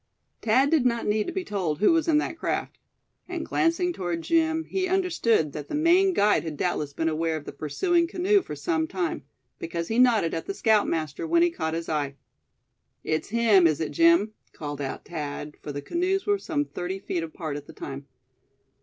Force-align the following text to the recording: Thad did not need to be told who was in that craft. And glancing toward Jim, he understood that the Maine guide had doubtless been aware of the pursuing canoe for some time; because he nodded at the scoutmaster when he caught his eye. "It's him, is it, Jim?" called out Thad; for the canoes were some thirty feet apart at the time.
Thad 0.41 0.71
did 0.71 0.83
not 0.83 1.05
need 1.05 1.27
to 1.27 1.31
be 1.31 1.43
told 1.45 1.77
who 1.77 1.91
was 1.91 2.07
in 2.07 2.17
that 2.17 2.35
craft. 2.35 2.79
And 3.29 3.45
glancing 3.45 3.93
toward 3.93 4.23
Jim, 4.23 4.63
he 4.63 4.87
understood 4.87 5.51
that 5.51 5.67
the 5.67 5.75
Maine 5.75 6.11
guide 6.13 6.43
had 6.43 6.57
doubtless 6.57 6.91
been 6.91 7.07
aware 7.07 7.37
of 7.37 7.45
the 7.45 7.51
pursuing 7.51 8.07
canoe 8.07 8.41
for 8.41 8.55
some 8.55 8.87
time; 8.87 9.25
because 9.59 9.89
he 9.89 9.99
nodded 9.99 10.33
at 10.33 10.47
the 10.47 10.55
scoutmaster 10.55 11.27
when 11.27 11.43
he 11.43 11.51
caught 11.51 11.75
his 11.75 11.87
eye. 11.87 12.15
"It's 13.03 13.29
him, 13.29 13.67
is 13.67 13.79
it, 13.79 13.91
Jim?" 13.91 14.33
called 14.53 14.81
out 14.81 15.05
Thad; 15.05 15.55
for 15.61 15.71
the 15.71 15.83
canoes 15.83 16.25
were 16.25 16.39
some 16.39 16.65
thirty 16.65 16.97
feet 16.97 17.21
apart 17.21 17.55
at 17.55 17.67
the 17.67 17.73
time. 17.73 18.07